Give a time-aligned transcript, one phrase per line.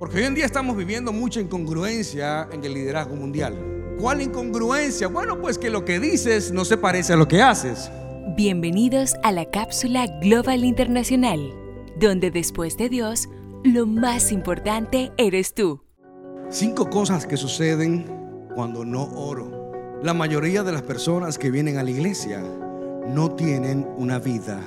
[0.00, 3.54] Porque hoy en día estamos viviendo mucha incongruencia en el liderazgo mundial.
[4.00, 5.08] ¿Cuál incongruencia?
[5.08, 7.90] Bueno, pues que lo que dices no se parece a lo que haces.
[8.34, 11.52] Bienvenidos a la cápsula Global Internacional,
[11.98, 13.28] donde después de Dios,
[13.62, 15.82] lo más importante eres tú.
[16.48, 18.06] Cinco cosas que suceden
[18.54, 20.00] cuando no oro.
[20.02, 22.42] La mayoría de las personas que vienen a la iglesia
[23.06, 24.62] no tienen una vida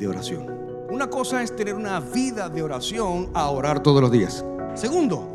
[0.00, 0.67] de oración.
[0.98, 4.44] Una cosa es tener una vida de oración a orar todos los días.
[4.74, 5.28] Segundo,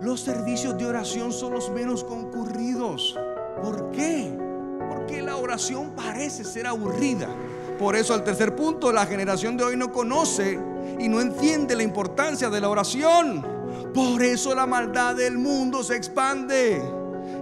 [0.00, 3.18] los servicios de oración son los menos concurridos.
[3.60, 4.32] ¿Por qué?
[4.88, 7.26] Porque la oración parece ser aburrida.
[7.76, 10.60] Por eso al tercer punto, la generación de hoy no conoce
[10.96, 13.44] y no entiende la importancia de la oración.
[13.92, 16.80] Por eso la maldad del mundo se expande.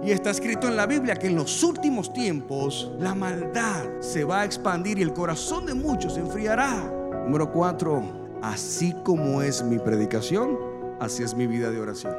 [0.03, 4.41] Y está escrito en la Biblia que en los últimos tiempos la maldad se va
[4.41, 6.97] a expandir y el corazón de muchos se enfriará.
[7.23, 8.03] Número cuatro,
[8.41, 10.57] así como es mi predicación,
[10.99, 12.15] así es mi vida de oración.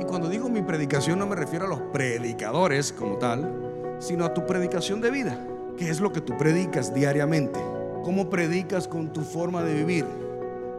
[0.00, 4.34] Y cuando digo mi predicación no me refiero a los predicadores como tal, sino a
[4.34, 5.38] tu predicación de vida.
[5.76, 7.60] ¿Qué es lo que tú predicas diariamente?
[8.02, 10.04] ¿Cómo predicas con tu forma de vivir?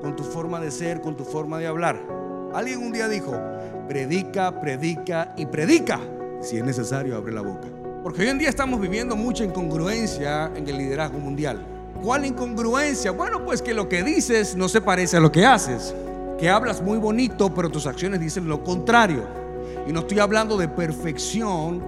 [0.02, 2.02] Con tu forma de ser, con tu forma de hablar.
[2.54, 3.34] Alguien un día dijo,
[3.88, 6.00] predica, predica y predica.
[6.42, 7.68] Si es necesario, abre la boca.
[8.04, 11.60] Porque hoy en día estamos viviendo mucha incongruencia en el liderazgo mundial.
[12.04, 13.12] ¿Cuál incongruencia?
[13.12, 15.94] Bueno, pues que lo que dices no se parece a lo que haces.
[16.38, 19.24] Que hablas muy bonito, pero tus acciones dicen lo contrario.
[19.88, 21.84] Y no estoy hablando de perfección,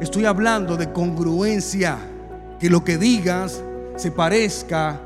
[0.00, 1.98] estoy hablando de congruencia.
[2.58, 3.62] Que lo que digas
[3.96, 5.00] se parezca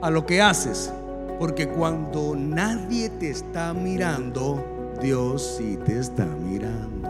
[0.00, 0.92] a lo que haces.
[1.38, 7.08] Porque cuando nadie te está mirando, Dios sí te está mirando.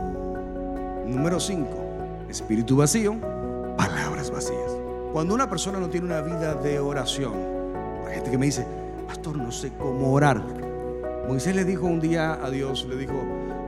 [1.07, 1.69] Número 5.
[2.29, 3.17] Espíritu vacío,
[3.77, 4.76] palabras vacías.
[5.17, 7.33] Cuando una persona no tiene una vida de oración,
[8.07, 8.67] hay gente que me dice,
[9.07, 10.43] pastor, no sé cómo orar.
[11.27, 13.15] Moisés le dijo un día a Dios, le dijo,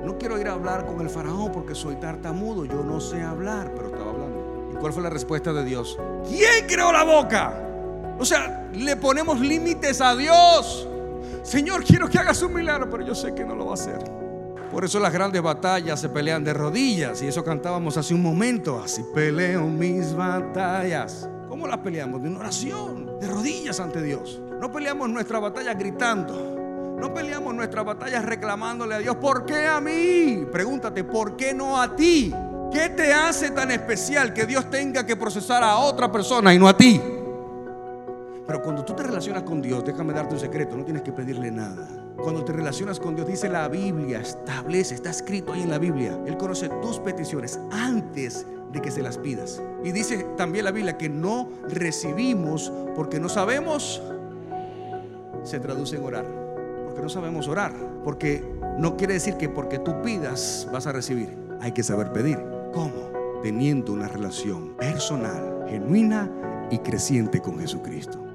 [0.04, 3.72] no quiero ir a hablar con el faraón porque soy tartamudo, yo no sé hablar,
[3.74, 4.72] pero estaba hablando.
[4.74, 5.98] ¿Y cuál fue la respuesta de Dios?
[6.28, 7.54] ¿Quién creó la boca?
[8.18, 10.86] O sea, le ponemos límites a Dios.
[11.44, 14.27] Señor, quiero que hagas un milagro, pero yo sé que no lo va a hacer.
[14.70, 17.22] Por eso las grandes batallas se pelean de rodillas.
[17.22, 18.80] Y eso cantábamos hace un momento.
[18.82, 21.28] Así peleo mis batallas.
[21.48, 22.22] ¿Cómo las peleamos?
[22.22, 24.40] De una oración, de rodillas ante Dios.
[24.60, 26.56] No peleamos nuestra batalla gritando.
[27.00, 29.16] No peleamos nuestra batalla reclamándole a Dios.
[29.16, 30.46] ¿Por qué a mí?
[30.50, 32.34] Pregúntate, ¿por qué no a ti?
[32.72, 36.68] ¿Qué te hace tan especial que Dios tenga que procesar a otra persona y no
[36.68, 37.00] a ti?
[38.46, 41.50] Pero cuando tú te relacionas con Dios, déjame darte un secreto, no tienes que pedirle
[41.50, 42.07] nada.
[42.22, 46.18] Cuando te relacionas con Dios, dice la Biblia, establece, está escrito ahí en la Biblia.
[46.26, 49.62] Él conoce tus peticiones antes de que se las pidas.
[49.84, 54.02] Y dice también la Biblia que no recibimos porque no sabemos,
[55.44, 56.26] se traduce en orar.
[56.84, 57.72] Porque no sabemos orar.
[58.04, 58.44] Porque
[58.78, 61.36] no quiere decir que porque tú pidas vas a recibir.
[61.60, 62.38] Hay que saber pedir.
[62.72, 63.40] ¿Cómo?
[63.42, 66.30] Teniendo una relación personal, genuina
[66.70, 68.27] y creciente con Jesucristo.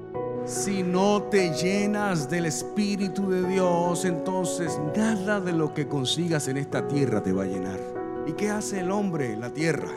[0.46, 6.58] Si no te llenas del Espíritu de Dios, entonces nada de lo que consigas en
[6.58, 7.80] esta tierra te va a llenar.
[8.26, 9.88] ¿Y qué hace el hombre en la tierra?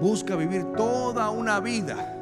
[0.00, 2.12] Busca vivir toda una vida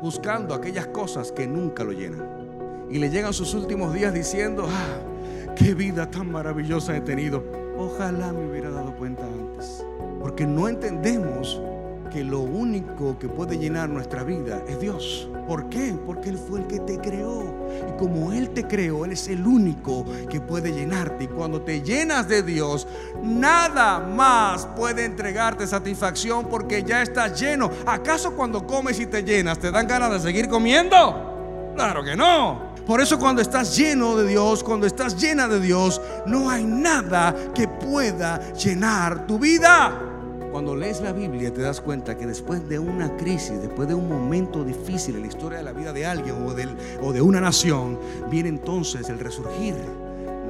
[0.00, 2.86] buscando aquellas cosas que nunca lo llenan.
[2.90, 7.44] Y le llegan sus últimos días diciendo, ah, qué vida tan maravillosa he tenido.
[7.76, 9.84] Ojalá me hubiera dado cuenta antes.
[10.18, 11.60] Porque no entendemos
[12.10, 15.28] que lo único que puede llenar nuestra vida es Dios.
[15.46, 15.94] ¿Por qué?
[16.06, 17.68] Porque Él fue el que te creó.
[17.88, 21.24] Y como Él te creó, Él es el único que puede llenarte.
[21.24, 22.86] Y cuando te llenas de Dios,
[23.22, 27.70] nada más puede entregarte satisfacción porque ya estás lleno.
[27.86, 31.72] ¿Acaso cuando comes y te llenas, te dan ganas de seguir comiendo?
[31.74, 32.68] Claro que no.
[32.86, 37.34] Por eso cuando estás lleno de Dios, cuando estás llena de Dios, no hay nada
[37.54, 40.17] que pueda llenar tu vida.
[40.58, 44.08] Cuando lees la Biblia te das cuenta que después de una crisis, después de un
[44.08, 47.40] momento difícil en la historia de la vida de alguien o, del, o de una
[47.40, 47.96] nación,
[48.28, 49.76] viene entonces el resurgir.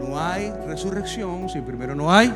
[0.01, 2.33] No hay resurrección si primero no hay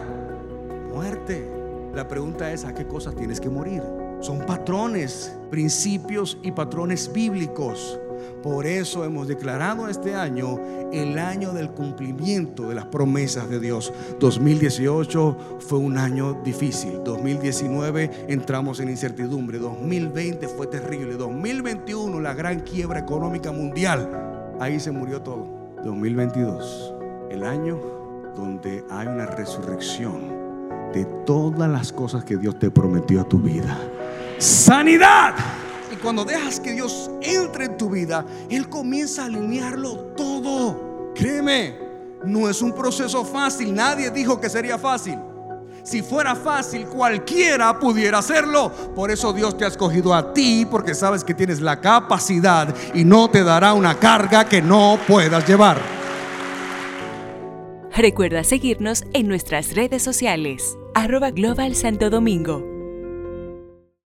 [0.92, 1.50] muerte.
[1.94, 3.82] La pregunta es, ¿a qué cosas tienes que morir?
[4.20, 7.98] Son patrones, principios y patrones bíblicos.
[8.42, 10.58] Por eso hemos declarado este año
[10.92, 13.92] el año del cumplimiento de las promesas de Dios.
[14.20, 17.02] 2018 fue un año difícil.
[17.04, 19.58] 2019 entramos en incertidumbre.
[19.58, 21.14] 2020 fue terrible.
[21.14, 24.54] 2021 la gran quiebra económica mundial.
[24.60, 25.62] Ahí se murió todo.
[25.84, 26.94] 2022,
[27.30, 27.80] el año
[28.36, 30.42] donde hay una resurrección
[30.92, 33.78] de todas las cosas que Dios te prometió a tu vida.
[34.38, 35.34] Sanidad
[36.02, 41.12] cuando dejas que Dios entre en tu vida, Él comienza a alinearlo todo.
[41.14, 41.78] Créeme,
[42.24, 43.72] no es un proceso fácil.
[43.74, 45.18] Nadie dijo que sería fácil.
[45.84, 48.70] Si fuera fácil, cualquiera pudiera hacerlo.
[48.94, 53.04] Por eso Dios te ha escogido a ti, porque sabes que tienes la capacidad y
[53.04, 55.78] no te dará una carga que no puedas llevar.
[57.94, 62.71] Recuerda seguirnos en nuestras redes sociales, arroba Global Santo Domingo